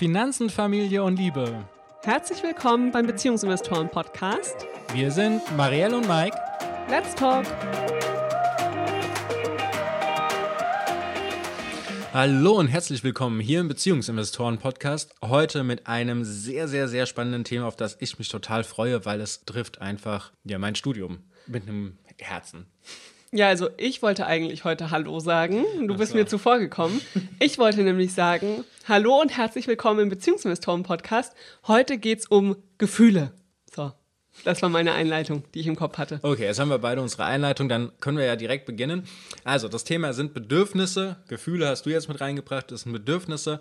[0.00, 1.62] Finanzen, Familie und Liebe.
[2.04, 4.66] Herzlich willkommen beim Beziehungsinvestoren Podcast.
[4.94, 6.34] Wir sind Marielle und Mike.
[6.88, 7.44] Let's talk.
[12.14, 15.14] Hallo und herzlich willkommen hier im Beziehungsinvestoren Podcast.
[15.22, 19.20] Heute mit einem sehr, sehr, sehr spannenden Thema, auf das ich mich total freue, weil
[19.20, 22.64] es trifft einfach ja mein Studium mit einem Herzen.
[23.32, 25.62] Ja, also ich wollte eigentlich heute Hallo sagen.
[25.86, 26.18] Du Ach bist so.
[26.18, 27.02] mir zuvor gekommen.
[27.38, 31.32] Ich wollte nämlich sagen Hallo und herzlich willkommen im Beziehungsinvestoren Podcast.
[31.68, 33.32] Heute geht's um Gefühle.
[33.72, 33.92] So,
[34.42, 36.18] das war meine Einleitung, die ich im Kopf hatte.
[36.22, 39.04] Okay, jetzt haben wir beide unsere Einleitung, dann können wir ja direkt beginnen.
[39.44, 41.18] Also, das Thema sind Bedürfnisse.
[41.28, 43.60] Gefühle hast du jetzt mit reingebracht, das sind Bedürfnisse.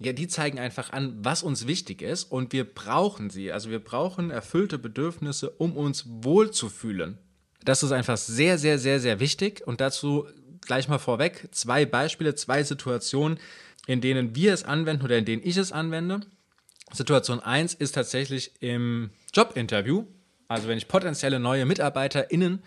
[0.00, 3.52] Ja, die zeigen einfach an, was uns wichtig ist und wir brauchen sie.
[3.52, 7.18] Also wir brauchen erfüllte Bedürfnisse, um uns wohlzufühlen.
[7.64, 10.26] Das ist einfach sehr, sehr, sehr, sehr wichtig und dazu
[10.66, 13.38] gleich mal vorweg zwei Beispiele, zwei Situationen,
[13.86, 16.20] in denen wir es anwenden oder in denen ich es anwende.
[16.92, 20.06] Situation 1 ist tatsächlich im Jobinterview.
[20.48, 22.62] Also wenn ich potenzielle neue MitarbeiterInnen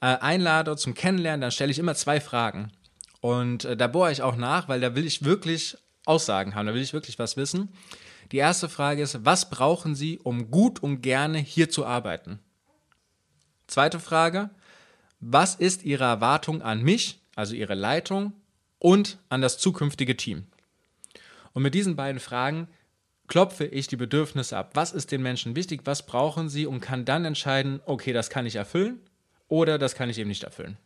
[0.00, 2.72] äh, einlade zum Kennenlernen, dann stelle ich immer zwei Fragen.
[3.20, 6.74] Und äh, da bohre ich auch nach, weil da will ich wirklich Aussagen haben, da
[6.74, 7.68] will ich wirklich was wissen.
[8.32, 12.38] Die erste Frage ist, was brauchen Sie, um gut und gerne hier zu arbeiten?
[13.66, 14.50] Zweite Frage,
[15.20, 18.32] was ist Ihre Erwartung an mich, also Ihre Leitung
[18.78, 20.46] und an das zukünftige Team?
[21.58, 22.68] Und mit diesen beiden Fragen
[23.26, 24.70] klopfe ich die Bedürfnisse ab.
[24.74, 25.80] Was ist den Menschen wichtig?
[25.86, 26.66] Was brauchen sie?
[26.66, 29.00] Und kann dann entscheiden, okay, das kann ich erfüllen
[29.48, 30.76] oder das kann ich eben nicht erfüllen.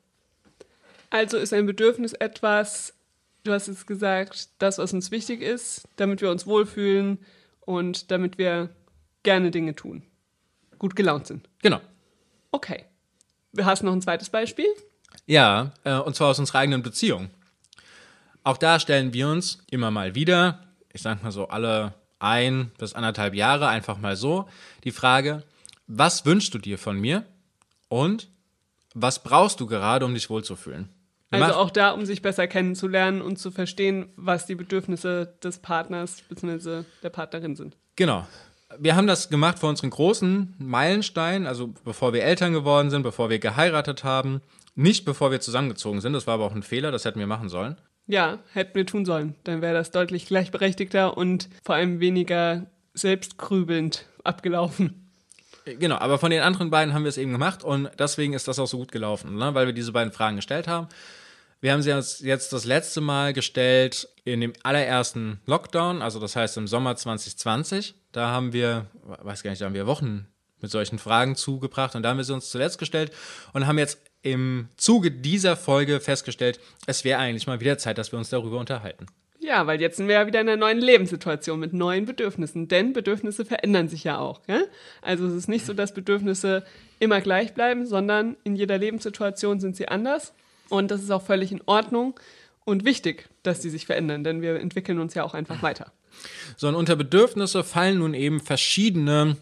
[1.11, 2.95] Also ist ein Bedürfnis etwas,
[3.45, 7.19] du hast es gesagt, das, was uns wichtig ist, damit wir uns wohlfühlen
[7.61, 8.71] und damit wir
[9.25, 10.03] gerne Dinge tun.
[10.79, 11.51] Gut gelaunt sind.
[11.61, 11.83] Genau.
[12.51, 12.87] Okay.
[13.53, 14.69] Du hast noch ein zweites Beispiel?
[15.27, 17.29] Ja, äh, und zwar aus unserer eigenen Beziehung.
[18.45, 20.61] Auch da stellen wir uns immer mal wieder,
[20.93, 24.49] ich sag mal so alle ein bis anderthalb Jahre, einfach mal so,
[24.85, 25.43] die Frage,
[25.87, 27.25] was wünschst du dir von mir
[27.89, 28.29] und
[28.95, 30.89] was brauchst du gerade, um dich wohlzufühlen?
[31.31, 36.23] Also auch da, um sich besser kennenzulernen und zu verstehen, was die Bedürfnisse des Partners
[36.29, 36.83] bzw.
[37.03, 37.77] der Partnerin sind.
[37.97, 38.27] Genau.
[38.79, 43.31] Wir haben das gemacht für unseren großen Meilenstein, also bevor wir Eltern geworden sind, bevor
[43.31, 44.43] wir geheiratet haben,
[44.75, 46.13] nicht bevor wir zusammengezogen sind.
[46.13, 47.77] Das war aber auch ein Fehler, das hätten wir machen sollen.
[48.07, 49.35] Ja, hätten wir tun sollen.
[49.45, 55.03] Dann wäre das deutlich gleichberechtigter und vor allem weniger selbstgrübelnd abgelaufen.
[55.65, 58.59] Genau, aber von den anderen beiden haben wir es eben gemacht und deswegen ist das
[58.59, 59.55] auch so gut gelaufen, ne?
[59.55, 60.89] weil wir diese beiden Fragen gestellt haben.
[61.61, 66.35] Wir haben sie uns jetzt das letzte Mal gestellt in dem allerersten Lockdown, also das
[66.35, 67.95] heißt im Sommer 2020.
[68.11, 70.27] Da haben wir, weiß gar nicht, da haben wir Wochen
[70.61, 73.13] mit solchen Fragen zugebracht und da haben wir sie uns zuletzt gestellt
[73.53, 78.13] und haben jetzt im Zuge dieser Folge festgestellt, es wäre eigentlich mal wieder Zeit, dass
[78.13, 79.07] wir uns darüber unterhalten.
[79.41, 82.69] Ja, weil jetzt sind wir ja wieder in einer neuen Lebenssituation mit neuen Bedürfnissen.
[82.69, 84.43] Denn Bedürfnisse verändern sich ja auch.
[84.45, 84.69] Gell?
[85.01, 86.65] Also es ist nicht so, dass Bedürfnisse
[87.01, 90.33] immer gleich bleiben, sondern in jeder Lebenssituation sind sie anders.
[90.69, 92.19] Und das ist auch völlig in Ordnung
[92.65, 95.93] und wichtig, dass die sich verändern, denn wir entwickeln uns ja auch einfach weiter.
[96.57, 99.37] So, und unter Bedürfnisse fallen nun eben verschiedene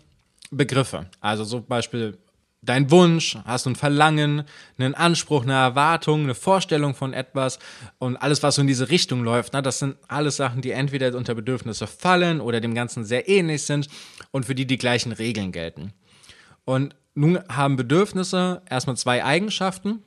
[0.50, 1.06] Begriffe.
[1.20, 2.16] Also zum Beispiel
[2.62, 4.44] dein Wunsch, hast du ein Verlangen,
[4.78, 7.58] einen Anspruch, eine Erwartung, eine Vorstellung von etwas
[7.98, 11.16] und alles, was so in diese Richtung läuft, ne, das sind alles Sachen, die entweder
[11.16, 13.88] unter Bedürfnisse fallen oder dem Ganzen sehr ähnlich sind
[14.30, 15.92] und für die die gleichen Regeln gelten.
[16.64, 20.02] Und nun haben Bedürfnisse erstmal zwei Eigenschaften.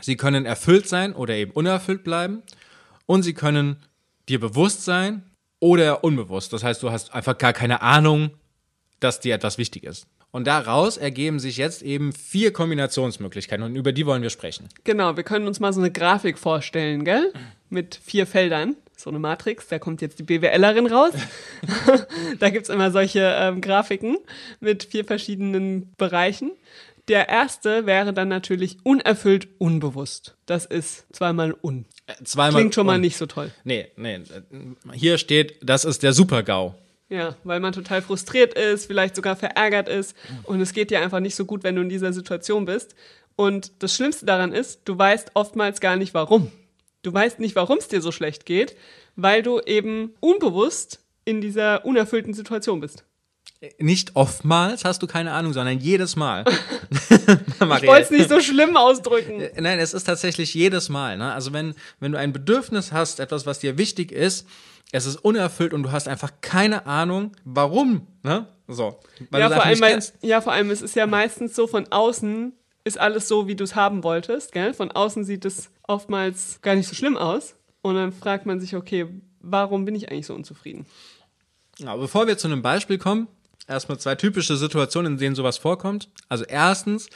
[0.00, 2.42] Sie können erfüllt sein oder eben unerfüllt bleiben.
[3.06, 3.76] Und sie können
[4.28, 5.30] dir bewusst sein
[5.60, 6.52] oder unbewusst.
[6.52, 8.30] Das heißt, du hast einfach gar keine Ahnung,
[9.00, 10.06] dass dir etwas wichtig ist.
[10.34, 14.68] Und daraus ergeben sich jetzt eben vier Kombinationsmöglichkeiten und über die wollen wir sprechen.
[14.82, 17.32] Genau, wir können uns mal so eine Grafik vorstellen, gell?
[17.70, 18.74] Mit vier Feldern.
[18.96, 21.12] So eine Matrix, da kommt jetzt die BWLerin raus.
[22.40, 24.16] da gibt es immer solche ähm, Grafiken
[24.58, 26.50] mit vier verschiedenen Bereichen.
[27.06, 30.34] Der erste wäre dann natürlich unerfüllt unbewusst.
[30.46, 31.84] Das ist zweimal un.
[32.08, 33.52] Äh, Zweimal Klingt schon mal und- nicht so toll.
[33.62, 34.18] Nee, nee.
[34.94, 36.74] Hier steht, das ist der Super-GAU.
[37.10, 41.20] Ja, weil man total frustriert ist, vielleicht sogar verärgert ist und es geht dir einfach
[41.20, 42.94] nicht so gut, wenn du in dieser Situation bist.
[43.36, 46.50] Und das Schlimmste daran ist, du weißt oftmals gar nicht warum.
[47.02, 48.76] Du weißt nicht, warum es dir so schlecht geht,
[49.16, 53.04] weil du eben unbewusst in dieser unerfüllten Situation bist.
[53.78, 56.44] Nicht oftmals hast du keine Ahnung, sondern jedes Mal.
[57.60, 59.40] Ich wollte es nicht so schlimm ausdrücken.
[59.40, 61.16] Äh, Nein, es ist tatsächlich jedes Mal.
[61.16, 61.32] Ne?
[61.32, 64.46] Also wenn, wenn du ein Bedürfnis hast, etwas, was dir wichtig ist,
[64.94, 68.06] es ist unerfüllt und du hast einfach keine Ahnung, warum.
[68.22, 68.46] Ne?
[68.68, 69.00] So.
[69.30, 72.52] Weil ja, vor allem, weil, ja, vor allem, es ist ja meistens so, von außen
[72.84, 74.52] ist alles so, wie du es haben wolltest.
[74.52, 74.72] Gell?
[74.72, 77.56] Von außen sieht es oftmals gar nicht so schlimm aus.
[77.82, 79.08] Und dann fragt man sich, okay,
[79.40, 80.86] warum bin ich eigentlich so unzufrieden?
[81.78, 83.26] Ja, bevor wir zu einem Beispiel kommen,
[83.66, 86.08] erstmal zwei typische Situationen, in denen sowas vorkommt.
[86.28, 87.08] Also erstens,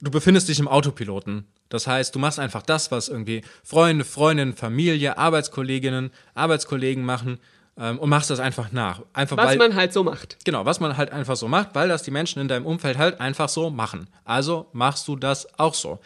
[0.00, 1.44] du befindest dich im Autopiloten.
[1.68, 7.38] Das heißt, du machst einfach das, was irgendwie Freunde, Freundinnen, Familie, Arbeitskolleginnen, Arbeitskollegen machen
[7.78, 9.02] ähm, und machst das einfach nach.
[9.12, 10.38] Einfach Was weil, man halt so macht.
[10.44, 13.20] Genau, was man halt einfach so macht, weil das die Menschen in deinem Umfeld halt
[13.20, 14.08] einfach so machen.
[14.24, 16.00] Also machst du das auch so.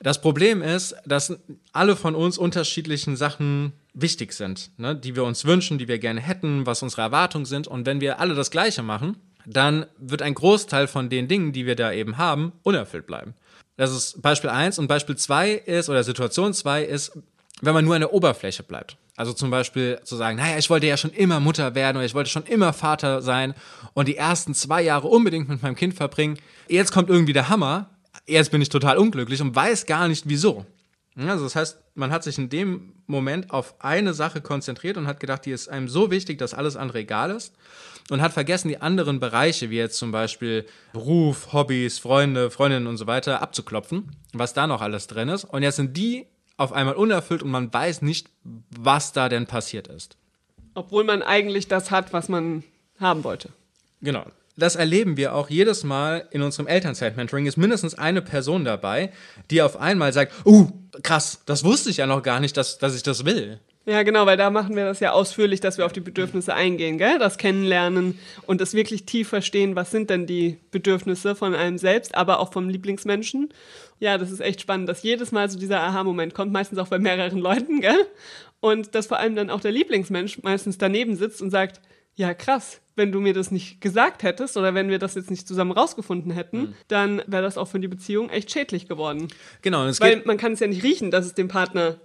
[0.00, 1.34] Das Problem ist, dass
[1.72, 4.94] alle von uns unterschiedlichen Sachen wichtig sind, ne?
[4.94, 7.68] die wir uns wünschen, die wir gerne hätten, was unsere Erwartungen sind.
[7.68, 11.66] Und wenn wir alle das Gleiche machen, dann wird ein Großteil von den Dingen, die
[11.66, 13.34] wir da eben haben, unerfüllt bleiben.
[13.76, 14.78] Das ist Beispiel 1.
[14.78, 17.18] Und Beispiel 2 ist, oder Situation 2 ist,
[17.60, 18.96] wenn man nur an der Oberfläche bleibt.
[19.16, 22.14] Also zum Beispiel zu sagen, naja, ich wollte ja schon immer Mutter werden oder ich
[22.14, 23.54] wollte schon immer Vater sein
[23.94, 26.36] und die ersten zwei Jahre unbedingt mit meinem Kind verbringen.
[26.68, 27.90] Jetzt kommt irgendwie der Hammer,
[28.26, 30.66] jetzt bin ich total unglücklich und weiß gar nicht wieso.
[31.16, 35.20] Also das heißt, man hat sich in dem Moment auf eine Sache konzentriert und hat
[35.20, 37.54] gedacht, die ist einem so wichtig, dass alles andere egal ist
[38.10, 42.96] und hat vergessen, die anderen Bereiche, wie jetzt zum Beispiel Beruf, Hobbys, Freunde, Freundinnen und
[42.96, 45.44] so weiter, abzuklopfen, was da noch alles drin ist.
[45.44, 46.26] Und jetzt sind die
[46.56, 50.16] auf einmal unerfüllt und man weiß nicht, was da denn passiert ist.
[50.74, 52.64] Obwohl man eigentlich das hat, was man
[52.98, 53.50] haben wollte.
[54.00, 54.26] Genau.
[54.56, 57.46] Das erleben wir auch jedes Mal in unserem Elternzeit-Mentoring.
[57.46, 59.10] Ist mindestens eine Person dabei,
[59.50, 60.68] die auf einmal sagt: Uh,
[61.02, 63.58] krass, das wusste ich ja noch gar nicht, dass, dass ich das will.
[63.86, 66.96] Ja, genau, weil da machen wir das ja ausführlich, dass wir auf die Bedürfnisse eingehen,
[66.96, 67.18] gell?
[67.18, 72.14] Das Kennenlernen und das wirklich tief verstehen, was sind denn die Bedürfnisse von einem selbst,
[72.14, 73.52] aber auch vom Lieblingsmenschen.
[74.00, 76.98] Ja, das ist echt spannend, dass jedes Mal so dieser Aha-Moment kommt, meistens auch bei
[76.98, 78.06] mehreren Leuten, gell?
[78.60, 81.82] Und dass vor allem dann auch der Lieblingsmensch meistens daneben sitzt und sagt,
[82.16, 85.48] ja, krass, wenn du mir das nicht gesagt hättest oder wenn wir das jetzt nicht
[85.48, 86.74] zusammen rausgefunden hätten, mhm.
[86.88, 89.28] dann wäre das auch für die Beziehung echt schädlich geworden.
[89.62, 89.82] Genau.
[89.82, 91.98] Und es Weil man kann es ja nicht riechen, dass es dem Partner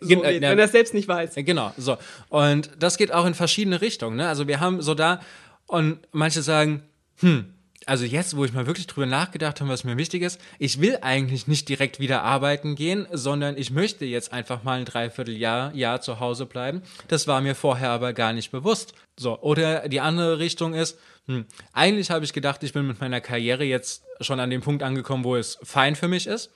[0.00, 1.36] so äh, wenn er es selbst nicht weiß.
[1.36, 1.96] Äh, genau, so.
[2.28, 4.16] Und das geht auch in verschiedene Richtungen.
[4.16, 4.28] Ne?
[4.28, 5.20] Also wir haben so da,
[5.66, 6.82] und manche sagen,
[7.20, 7.54] hm,
[7.86, 10.98] also jetzt, wo ich mal wirklich drüber nachgedacht habe, was mir wichtig ist, ich will
[11.00, 16.00] eigentlich nicht direkt wieder arbeiten gehen, sondern ich möchte jetzt einfach mal ein Dreivierteljahr, Jahr
[16.00, 16.82] zu Hause bleiben.
[17.08, 18.94] Das war mir vorher aber gar nicht bewusst.
[19.18, 23.20] So, oder die andere Richtung ist, hm, eigentlich habe ich gedacht, ich bin mit meiner
[23.20, 26.50] Karriere jetzt schon an dem Punkt angekommen, wo es fein für mich ist.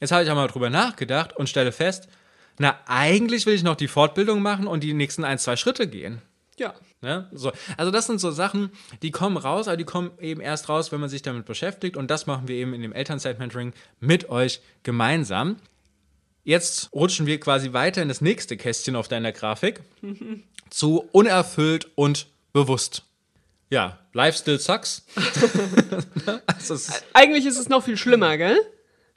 [0.00, 2.08] Jetzt habe ich aber drüber nachgedacht und stelle fest,
[2.58, 6.22] na, eigentlich will ich noch die Fortbildung machen und die nächsten ein, zwei Schritte gehen.
[6.58, 6.74] Ja.
[7.00, 7.28] Ne?
[7.32, 7.52] So.
[7.76, 8.70] Also das sind so Sachen,
[9.02, 11.96] die kommen raus, aber die kommen eben erst raus, wenn man sich damit beschäftigt.
[11.96, 15.56] Und das machen wir eben in dem Elternzeit-Mentoring mit euch gemeinsam.
[16.44, 19.80] Jetzt rutschen wir quasi weiter in das nächste Kästchen auf deiner Grafik.
[20.70, 23.02] zu unerfüllt und bewusst.
[23.70, 25.04] Ja, life still sucks.
[26.46, 28.58] also Eigentlich ist es noch viel schlimmer, gell?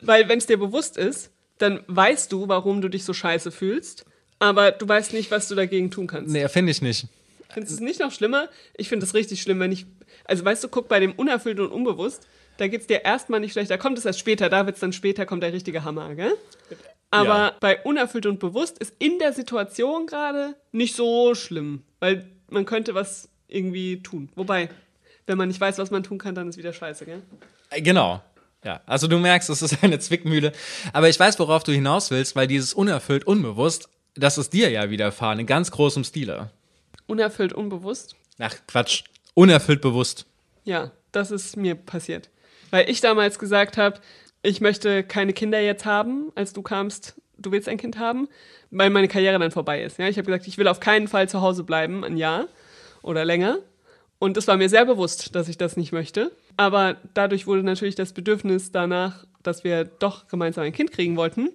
[0.01, 4.05] Weil wenn es dir bewusst ist, dann weißt du, warum du dich so scheiße fühlst,
[4.39, 6.31] aber du weißt nicht, was du dagegen tun kannst.
[6.31, 7.07] Nee, finde ich nicht.
[7.53, 8.49] Findest du es nicht noch schlimmer?
[8.75, 9.85] Ich finde es richtig schlimm, wenn ich.
[10.25, 12.27] Also, weißt du, guck bei dem unerfüllt und unbewusst,
[12.57, 14.81] da geht es dir erstmal nicht schlecht, da kommt es erst später, da wird es
[14.81, 16.33] dann später, kommt der richtige Hammer, gell?
[17.09, 17.55] Aber ja.
[17.59, 22.95] bei unerfüllt und bewusst ist in der Situation gerade nicht so schlimm, weil man könnte
[22.95, 24.29] was irgendwie tun.
[24.35, 24.69] Wobei,
[25.27, 27.21] wenn man nicht weiß, was man tun kann, dann ist wieder scheiße, gell?
[27.77, 28.21] Genau.
[28.63, 30.53] Ja, also du merkst, es ist eine Zwickmühle.
[30.93, 34.89] Aber ich weiß, worauf du hinaus willst, weil dieses unerfüllt unbewusst, das ist dir ja
[34.89, 36.51] widerfahren, in ganz großem Stile.
[37.11, 38.15] Unerfüllt unbewusst?
[38.39, 39.03] Ach, Quatsch.
[39.33, 40.25] Unerfüllt bewusst.
[40.63, 42.29] Ja, das ist mir passiert.
[42.69, 43.99] Weil ich damals gesagt habe,
[44.43, 48.29] ich möchte keine Kinder jetzt haben, als du kamst, du willst ein Kind haben,
[48.69, 49.99] weil meine Karriere dann vorbei ist.
[49.99, 50.07] Ja?
[50.07, 52.47] Ich habe gesagt, ich will auf keinen Fall zu Hause bleiben, ein Jahr
[53.01, 53.57] oder länger.
[54.17, 56.31] Und es war mir sehr bewusst, dass ich das nicht möchte.
[56.55, 61.49] Aber dadurch wurde natürlich das Bedürfnis danach, dass wir doch gemeinsam ein Kind kriegen wollten,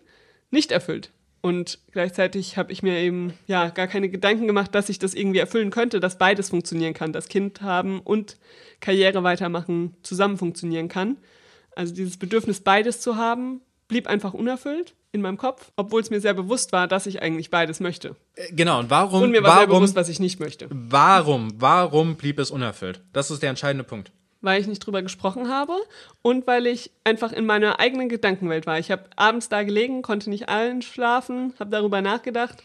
[0.51, 1.13] nicht erfüllt.
[1.47, 5.39] Und gleichzeitig habe ich mir eben ja gar keine Gedanken gemacht, dass ich das irgendwie
[5.39, 8.37] erfüllen könnte, dass beides funktionieren kann, das Kind haben und
[8.81, 11.19] Karriere weitermachen zusammen funktionieren kann.
[11.77, 16.21] Also dieses Bedürfnis, beides zu haben, blieb einfach unerfüllt in meinem Kopf, obwohl es mir
[16.21, 18.17] sehr bewusst war, dass ich eigentlich beides möchte.
[18.35, 19.23] Äh, genau, und warum?
[19.23, 20.67] Und mir war warum, sehr bewusst, was ich nicht möchte.
[20.73, 21.53] Warum?
[21.61, 23.03] Warum blieb es unerfüllt?
[23.13, 25.75] Das ist der entscheidende Punkt weil ich nicht drüber gesprochen habe
[26.23, 28.79] und weil ich einfach in meiner eigenen Gedankenwelt war.
[28.79, 32.63] Ich habe abends da gelegen, konnte nicht allen schlafen, habe darüber nachgedacht.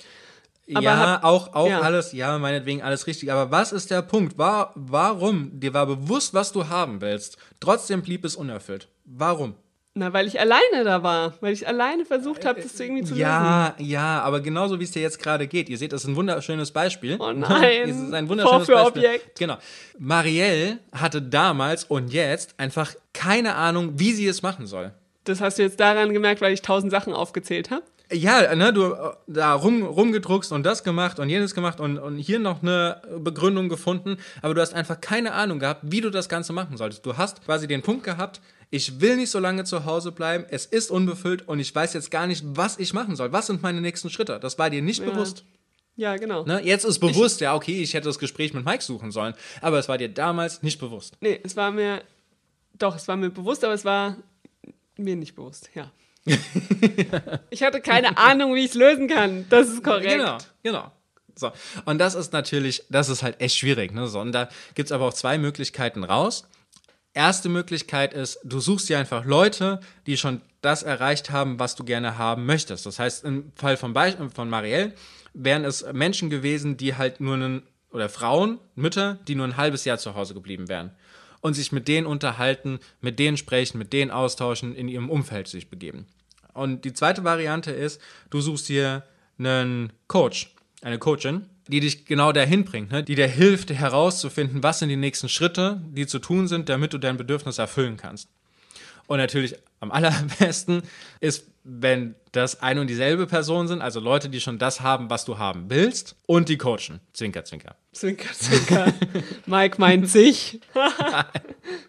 [0.67, 1.81] ja, hab, auch, auch ja.
[1.81, 3.31] alles, ja, meinetwegen alles richtig.
[3.31, 4.37] Aber was ist der Punkt?
[4.37, 5.59] War, warum?
[5.59, 7.37] Dir war bewusst, was du haben willst.
[7.59, 8.87] Trotzdem blieb es unerfüllt.
[9.05, 9.55] Warum?
[9.93, 13.73] Na, weil ich alleine da war, weil ich alleine versucht habe, das irgendwie zu ja,
[13.75, 13.89] lösen.
[13.89, 15.67] Ja, ja, aber genauso wie es dir jetzt gerade geht.
[15.67, 17.17] Ihr seht, das ist ein wunderschönes Beispiel.
[17.19, 17.89] Oh nein.
[17.89, 19.05] es ist ein wunderschönes Beispiel.
[19.05, 19.37] Objekt.
[19.37, 19.57] Genau.
[19.99, 24.93] Marielle hatte damals und jetzt einfach keine Ahnung, wie sie es machen soll.
[25.25, 27.83] Das hast du jetzt daran gemerkt, weil ich tausend Sachen aufgezählt habe?
[28.13, 32.17] Ja, ne, du äh, da rum, rumgedruckst und das gemacht und jenes gemacht und, und
[32.17, 36.27] hier noch eine Begründung gefunden, aber du hast einfach keine Ahnung gehabt, wie du das
[36.27, 37.05] Ganze machen solltest.
[37.05, 40.65] Du hast quasi den Punkt gehabt, ich will nicht so lange zu Hause bleiben, es
[40.65, 43.31] ist unbefüllt und ich weiß jetzt gar nicht, was ich machen soll.
[43.31, 44.39] Was sind meine nächsten Schritte?
[44.39, 45.09] Das war dir nicht Ja.
[45.11, 45.43] bewusst.
[45.97, 46.45] Ja, genau.
[46.45, 46.61] Ne?
[46.63, 49.89] Jetzt ist bewusst, ja, okay, ich hätte das Gespräch mit Mike suchen sollen, aber es
[49.89, 51.17] war dir damals nicht bewusst.
[51.19, 52.01] Nee, es war mir,
[52.79, 54.15] doch, es war mir bewusst, aber es war
[54.95, 55.91] mir nicht bewusst, ja.
[57.49, 59.45] ich hatte keine Ahnung, wie ich es lösen kann.
[59.49, 60.11] Das ist korrekt.
[60.11, 60.91] Genau, genau.
[61.35, 61.51] So.
[61.85, 63.91] Und das ist natürlich, das ist halt echt schwierig.
[63.93, 64.07] Ne?
[64.07, 66.47] So, und da gibt es aber auch zwei Möglichkeiten raus.
[67.13, 71.83] Erste Möglichkeit ist, du suchst dir einfach Leute, die schon das erreicht haben, was du
[71.83, 72.85] gerne haben möchtest.
[72.85, 74.93] Das heißt, im Fall von, Be von Marielle
[75.33, 79.83] wären es Menschen gewesen, die halt nur einen, oder Frauen, Mütter, die nur ein halbes
[79.83, 80.91] Jahr zu Hause geblieben wären.
[81.41, 85.69] Und sich mit denen unterhalten, mit denen sprechen, mit denen austauschen, in ihrem Umfeld sich
[85.69, 86.05] begeben.
[86.53, 87.99] Und die zweite Variante ist,
[88.29, 89.03] du suchst dir
[89.37, 93.03] einen Coach, eine Coachin, die dich genau dahin bringt, ne?
[93.03, 96.97] die dir hilft herauszufinden, was sind die nächsten Schritte, die zu tun sind, damit du
[96.97, 98.29] dein Bedürfnis erfüllen kannst.
[99.07, 100.83] Und natürlich am allerbesten
[101.19, 105.25] ist, wenn das eine und dieselbe Person sind, also Leute, die schon das haben, was
[105.25, 107.01] du haben willst, und die coachen.
[107.13, 107.75] Zwinker, zwinker.
[107.91, 108.93] Zwinker, zwinker.
[109.45, 110.61] Mike meint sich.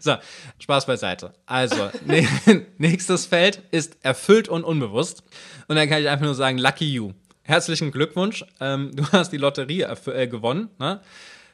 [0.00, 0.16] So,
[0.58, 1.32] Spaß beiseite.
[1.46, 1.90] Also,
[2.78, 5.22] nächstes Feld ist erfüllt und unbewusst.
[5.68, 7.12] Und dann kann ich einfach nur sagen, lucky you.
[7.44, 8.44] Herzlichen Glückwunsch.
[8.60, 10.70] Ähm, du hast die Lotterie äh, gewonnen.
[10.78, 11.00] Ne?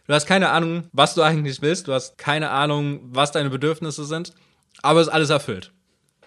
[0.07, 1.89] Du hast keine Ahnung, was du eigentlich willst.
[1.89, 4.33] Du hast keine Ahnung, was deine Bedürfnisse sind.
[4.83, 5.73] Aber es ist alles erfüllt.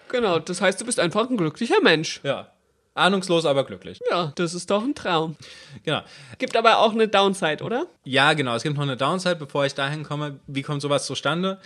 [0.08, 2.20] Genau, das heißt, du bist einfach ein glücklicher Mensch.
[2.22, 2.52] Ja.
[2.94, 4.00] Ahnungslos, aber glücklich.
[4.10, 5.36] Ja, das ist doch ein Traum.
[5.82, 6.02] Genau.
[6.38, 7.86] Gibt aber auch eine Downside, oder?
[8.04, 8.54] Ja, genau.
[8.54, 10.40] Es gibt noch eine Downside, bevor ich dahin komme.
[10.46, 11.58] Wie kommt sowas zustande?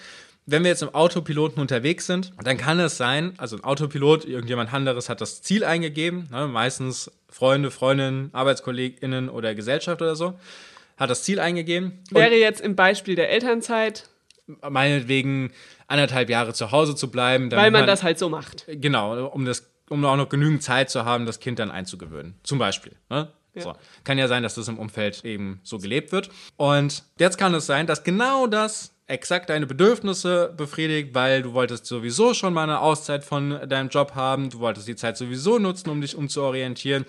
[0.48, 4.72] Wenn wir jetzt im Autopiloten unterwegs sind, dann kann es sein, also ein Autopilot, irgendjemand
[4.72, 10.38] anderes hat das Ziel eingegeben, ne, meistens Freunde, Freundinnen, ArbeitskollegInnen oder Gesellschaft oder so,
[10.96, 11.98] hat das Ziel eingegeben.
[12.10, 14.08] Wäre jetzt im Beispiel der Elternzeit,
[14.68, 15.52] meinetwegen
[15.88, 17.50] anderthalb Jahre zu Hause zu bleiben.
[17.50, 18.66] weil man das halt so macht.
[18.68, 22.34] Genau, um das, um auch noch genügend Zeit zu haben, das Kind dann einzugewöhnen.
[22.44, 22.94] Zum Beispiel.
[23.10, 23.32] Ne?
[23.54, 23.62] Ja.
[23.62, 23.74] So.
[24.04, 26.30] Kann ja sein, dass das im Umfeld eben so gelebt wird.
[26.56, 31.86] Und jetzt kann es sein, dass genau das exakt deine Bedürfnisse befriedigt, weil du wolltest
[31.86, 35.90] sowieso schon mal eine Auszeit von deinem Job haben, du wolltest die Zeit sowieso nutzen,
[35.90, 37.04] um dich umzuorientieren.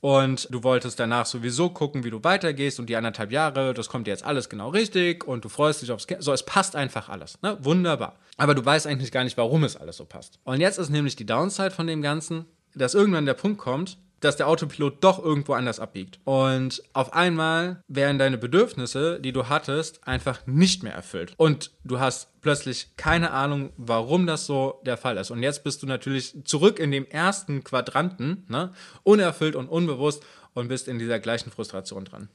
[0.00, 4.06] Und du wolltest danach sowieso gucken, wie du weitergehst und die anderthalb Jahre, das kommt
[4.06, 6.22] dir jetzt alles genau richtig und du freust dich aufs Kind.
[6.22, 7.40] So, es passt einfach alles.
[7.42, 7.56] Ne?
[7.60, 8.16] Wunderbar.
[8.36, 10.38] Aber du weißt eigentlich gar nicht, warum es alles so passt.
[10.44, 14.36] Und jetzt ist nämlich die Downside von dem Ganzen, dass irgendwann der Punkt kommt, dass
[14.36, 16.18] der Autopilot doch irgendwo anders abbiegt.
[16.24, 21.32] Und auf einmal werden deine Bedürfnisse, die du hattest, einfach nicht mehr erfüllt.
[21.36, 25.30] Und du hast plötzlich keine Ahnung, warum das so der Fall ist.
[25.30, 28.72] Und jetzt bist du natürlich zurück in dem ersten Quadranten, ne?
[29.02, 30.22] unerfüllt und unbewusst
[30.54, 32.28] und bist in dieser gleichen Frustration dran.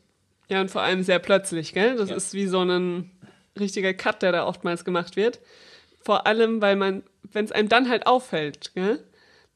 [0.49, 1.95] Ja, und vor allem sehr plötzlich, gell?
[1.95, 2.15] Das Ja.
[2.15, 3.11] ist wie so ein
[3.59, 5.39] richtiger Cut, der da oftmals gemacht wird.
[6.03, 9.03] Vor allem, weil man, wenn es einem dann halt auffällt, gell?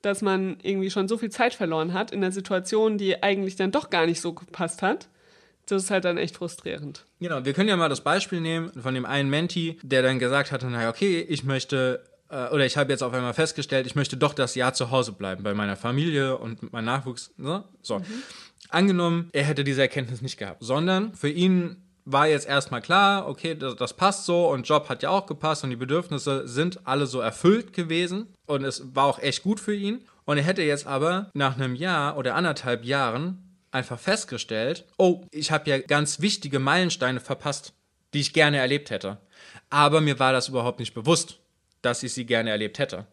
[0.05, 3.71] Dass man irgendwie schon so viel Zeit verloren hat in einer Situation, die eigentlich dann
[3.71, 5.09] doch gar nicht so gepasst hat,
[5.65, 7.05] das ist halt dann echt frustrierend.
[7.19, 10.51] Genau, wir können ja mal das Beispiel nehmen von dem einen Menti, der dann gesagt
[10.51, 14.15] hatte, naja, okay, ich möchte, äh, oder ich habe jetzt auf einmal festgestellt, ich möchte
[14.15, 17.33] doch das Jahr zu Hause bleiben bei meiner Familie und meinem Nachwuchs.
[17.37, 17.63] Ne?
[17.81, 18.01] So.
[18.69, 23.55] Angenommen, er hätte diese Erkenntnis nicht gehabt, sondern für ihn war jetzt erstmal klar, okay,
[23.55, 27.07] das, das passt so und Job hat ja auch gepasst und die Bedürfnisse sind alle
[27.07, 30.05] so erfüllt gewesen und es war auch echt gut für ihn.
[30.25, 35.51] Und er hätte jetzt aber nach einem Jahr oder anderthalb Jahren einfach festgestellt, oh, ich
[35.51, 37.73] habe ja ganz wichtige Meilensteine verpasst,
[38.13, 39.17] die ich gerne erlebt hätte.
[39.69, 41.39] Aber mir war das überhaupt nicht bewusst,
[41.81, 43.05] dass ich sie gerne erlebt hätte.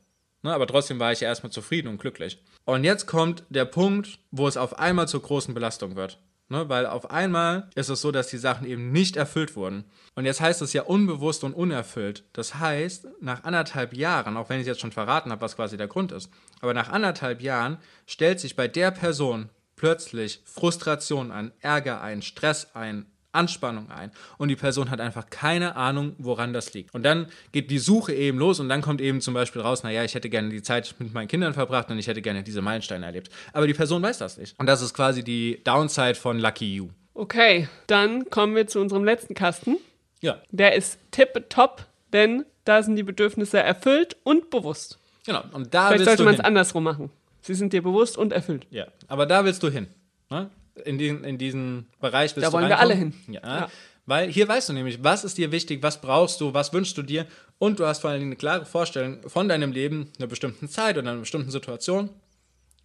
[0.42, 2.38] Ne, aber trotzdem war ich ja erstmal zufrieden und glücklich.
[2.64, 6.18] Und jetzt kommt der Punkt, wo es auf einmal zur großen Belastung wird.
[6.52, 9.84] Ne, weil auf einmal ist es so, dass die Sachen eben nicht erfüllt wurden.
[10.14, 12.24] Und jetzt heißt es ja unbewusst und unerfüllt.
[12.34, 15.88] Das heißt, nach anderthalb Jahren, auch wenn ich jetzt schon verraten habe, was quasi der
[15.88, 16.28] Grund ist,
[16.60, 22.68] aber nach anderthalb Jahren stellt sich bei der Person plötzlich Frustration ein, Ärger ein, Stress
[22.74, 24.10] ein, Anspannung ein.
[24.38, 26.94] Und die Person hat einfach keine Ahnung, woran das liegt.
[26.94, 30.04] Und dann geht die Suche eben los und dann kommt eben zum Beispiel raus, naja,
[30.04, 33.06] ich hätte gerne die Zeit mit meinen Kindern verbracht und ich hätte gerne diese Meilensteine
[33.06, 33.30] erlebt.
[33.52, 34.58] Aber die Person weiß das nicht.
[34.58, 36.88] Und das ist quasi die Downside von Lucky You.
[37.14, 39.76] Okay, dann kommen wir zu unserem letzten Kasten.
[40.20, 44.98] Ja, Der ist tipptopp, denn da sind die Bedürfnisse erfüllt und bewusst.
[45.26, 45.42] genau.
[45.52, 47.10] Und da Vielleicht sollte man es andersrum machen.
[47.40, 48.66] Sie sind dir bewusst und erfüllt.
[48.70, 49.88] Ja, aber da willst du hin.
[50.30, 50.48] Ne?
[50.84, 53.14] In, den, in diesen Bereich willst Da wollen wir alle hin.
[53.28, 53.40] Ja.
[53.42, 53.68] Ja.
[54.06, 57.02] Weil hier weißt du nämlich, was ist dir wichtig, was brauchst du, was wünschst du
[57.02, 57.26] dir
[57.58, 61.10] und du hast vor allem eine klare Vorstellung von deinem Leben, einer bestimmten Zeit oder
[61.10, 62.10] einer bestimmten Situation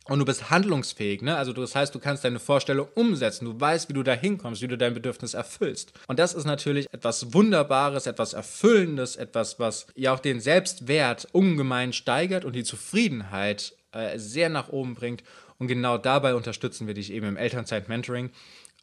[0.09, 1.35] und du bist handlungsfähig, ne?
[1.35, 4.67] Also das heißt, du kannst deine Vorstellung umsetzen, du weißt, wie du da hinkommst, wie
[4.67, 5.91] du dein Bedürfnis erfüllst.
[6.07, 11.93] Und das ist natürlich etwas Wunderbares, etwas Erfüllendes, etwas, was ja auch den Selbstwert ungemein
[11.93, 15.23] steigert und die Zufriedenheit äh, sehr nach oben bringt.
[15.59, 18.31] Und genau dabei unterstützen wir dich eben im Elternzeit-Mentoring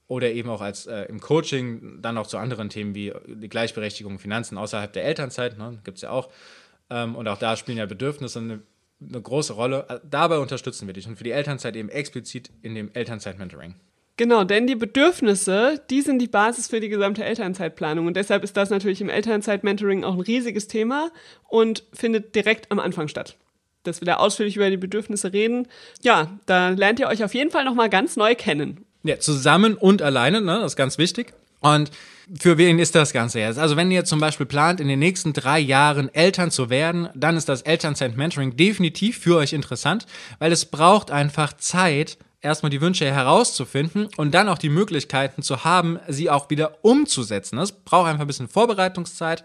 [0.07, 4.19] oder eben auch als äh, im Coaching, dann auch zu anderen Themen wie die Gleichberechtigung,
[4.19, 5.81] Finanzen außerhalb der Elternzeit, ne?
[5.85, 6.31] gibt es ja auch.
[6.91, 8.63] Ähm, und auch da spielen ja Bedürfnisse eine
[9.09, 9.87] eine große Rolle.
[9.89, 13.75] Äh, dabei unterstützen wir dich und für die Elternzeit eben explizit in dem Elternzeit-Mentoring.
[14.17, 18.07] Genau, denn die Bedürfnisse, die sind die Basis für die gesamte Elternzeitplanung.
[18.07, 21.11] Und deshalb ist das natürlich im Elternzeit-Mentoring auch ein riesiges Thema
[21.49, 23.37] und findet direkt am Anfang statt.
[23.85, 25.69] Dass wir da ausführlich über die Bedürfnisse reden.
[26.03, 28.85] Ja, da lernt ihr euch auf jeden Fall nochmal ganz neu kennen.
[29.05, 30.59] Ja, zusammen und alleine, ne?
[30.61, 31.35] das ist ganz wichtig.
[31.61, 31.91] Und
[32.39, 33.59] für wen ist das Ganze jetzt?
[33.59, 37.37] Also wenn ihr zum Beispiel plant, in den nächsten drei Jahren Eltern zu werden, dann
[37.37, 40.07] ist das Elternzeit-Mentoring definitiv für euch interessant,
[40.39, 45.65] weil es braucht einfach Zeit, erstmal die Wünsche herauszufinden und dann auch die Möglichkeiten zu
[45.65, 47.57] haben, sie auch wieder umzusetzen.
[47.57, 49.45] Das braucht einfach ein bisschen Vorbereitungszeit.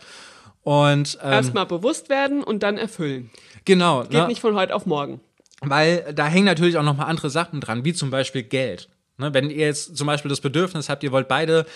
[0.63, 3.29] Und, ähm, Erstmal bewusst werden und dann erfüllen.
[3.69, 4.01] Genau.
[4.01, 4.27] Geht ne?
[4.27, 5.21] nicht von heute auf morgen.
[5.61, 8.89] Weil da hängen natürlich auch nochmal andere Sachen dran, wie zum Beispiel Geld.
[9.17, 11.67] Ne, wenn ihr jetzt zum Beispiel das Bedürfnis habt, ihr wollt beide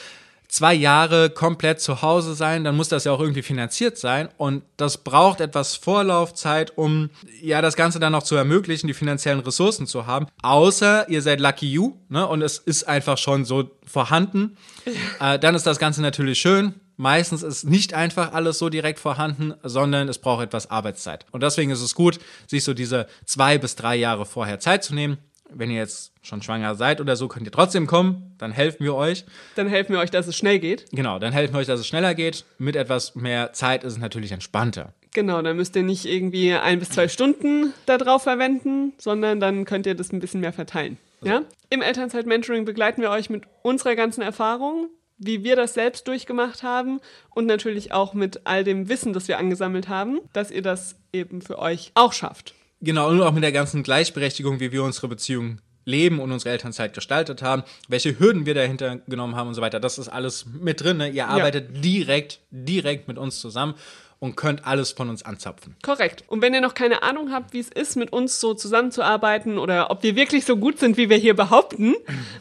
[0.47, 4.29] zwei Jahre komplett zu Hause sein, dann muss das ja auch irgendwie finanziert sein.
[4.37, 9.41] Und das braucht etwas Vorlaufzeit, um ja das Ganze dann noch zu ermöglichen, die finanziellen
[9.41, 10.27] Ressourcen zu haben.
[10.41, 12.27] Außer ihr seid Lucky You, ne?
[12.27, 14.57] Und es ist einfach schon so vorhanden.
[15.19, 16.73] Äh, dann ist das Ganze natürlich schön.
[16.95, 21.25] Meistens ist nicht einfach alles so direkt vorhanden, sondern es braucht etwas Arbeitszeit.
[21.31, 24.93] Und deswegen ist es gut, sich so diese zwei bis drei Jahre vorher Zeit zu
[24.93, 25.17] nehmen
[25.55, 28.35] wenn ihr jetzt schon schwanger seid oder so, könnt ihr trotzdem kommen.
[28.37, 29.25] Dann helfen wir euch.
[29.55, 30.85] Dann helfen wir euch, dass es schnell geht.
[30.91, 32.45] Genau, dann helfen wir euch, dass es schneller geht.
[32.57, 34.93] Mit etwas mehr Zeit ist es natürlich entspannter.
[35.13, 39.85] Genau, dann müsst ihr nicht irgendwie ein bis zwei Stunden darauf verwenden, sondern dann könnt
[39.85, 40.97] ihr das ein bisschen mehr verteilen.
[41.21, 41.33] Also.
[41.33, 41.41] Ja?
[41.69, 44.89] Im Elternzeit-Mentoring begleiten wir euch mit unserer ganzen Erfahrung,
[45.25, 49.37] wie wir das selbst durchgemacht haben und natürlich auch mit all dem Wissen, das wir
[49.37, 52.53] angesammelt haben, dass ihr das eben für euch auch schafft.
[52.81, 56.93] Genau, und auch mit der ganzen Gleichberechtigung, wie wir unsere Beziehung leben und unsere Elternzeit
[56.93, 59.79] gestaltet haben, welche Hürden wir dahinter genommen haben und so weiter.
[59.79, 60.97] Das ist alles mit drin.
[60.97, 61.09] Ne?
[61.09, 61.81] Ihr arbeitet ja.
[61.81, 63.75] direkt, direkt mit uns zusammen
[64.23, 65.75] und könnt alles von uns anzapfen.
[65.83, 66.23] Korrekt.
[66.27, 69.91] Und wenn ihr noch keine Ahnung habt, wie es ist, mit uns so zusammenzuarbeiten oder
[69.91, 71.93] ob wir wirklich so gut sind, wie wir hier behaupten,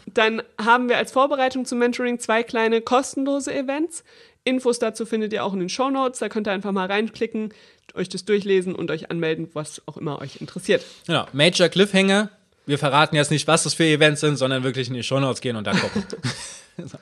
[0.07, 4.05] dann haben wir als Vorbereitung zum Mentoring zwei kleine kostenlose Events.
[4.45, 6.21] Infos dazu findet ihr auch in den Show Notes.
[6.21, 7.53] Da könnt ihr einfach mal reinklicken,
[7.97, 10.85] euch das durchlesen und euch anmelden, was auch immer euch interessiert.
[11.09, 11.27] Genau.
[11.33, 12.31] Major Cliffhanger.
[12.65, 15.41] Wir verraten jetzt nicht, was das für Events sind, sondern wirklich in die Show Notes
[15.41, 16.05] gehen und da gucken.
[16.79, 16.97] so.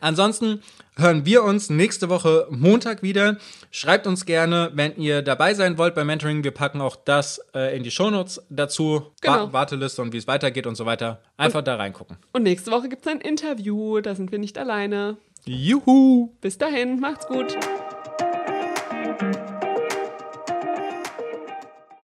[0.00, 0.60] Ansonsten
[0.96, 3.36] hören wir uns nächste Woche Montag wieder.
[3.70, 6.42] Schreibt uns gerne, wenn ihr dabei sein wollt beim Mentoring.
[6.42, 9.12] Wir packen auch das äh, in die Shownotes dazu.
[9.20, 9.52] Genau.
[9.52, 11.20] Warteliste und wie es weitergeht und so weiter.
[11.36, 12.16] Einfach und, da reingucken.
[12.32, 14.00] Und nächste Woche gibt es ein Interview.
[14.00, 15.16] Da sind wir nicht alleine.
[15.44, 16.30] Juhu!
[16.40, 17.56] Bis dahin, macht's gut.